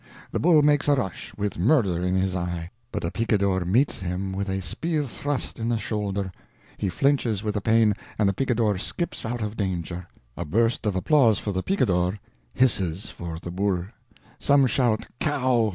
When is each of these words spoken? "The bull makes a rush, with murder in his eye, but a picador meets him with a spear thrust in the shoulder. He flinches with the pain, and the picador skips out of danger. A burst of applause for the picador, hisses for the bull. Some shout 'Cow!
"The 0.31 0.39
bull 0.39 0.63
makes 0.63 0.87
a 0.87 0.95
rush, 0.95 1.31
with 1.37 1.59
murder 1.59 2.01
in 2.01 2.15
his 2.15 2.35
eye, 2.35 2.71
but 2.91 3.03
a 3.05 3.11
picador 3.11 3.63
meets 3.65 3.99
him 3.99 4.33
with 4.33 4.49
a 4.49 4.59
spear 4.59 5.03
thrust 5.03 5.59
in 5.59 5.69
the 5.69 5.77
shoulder. 5.77 6.31
He 6.79 6.89
flinches 6.89 7.43
with 7.43 7.53
the 7.53 7.61
pain, 7.61 7.93
and 8.17 8.27
the 8.27 8.33
picador 8.33 8.79
skips 8.79 9.27
out 9.27 9.43
of 9.43 9.55
danger. 9.55 10.07
A 10.35 10.43
burst 10.43 10.87
of 10.87 10.95
applause 10.95 11.37
for 11.37 11.51
the 11.51 11.61
picador, 11.61 12.17
hisses 12.55 13.11
for 13.11 13.37
the 13.39 13.51
bull. 13.51 13.83
Some 14.39 14.65
shout 14.65 15.05
'Cow! 15.19 15.69